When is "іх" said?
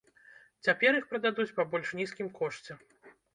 0.99-1.05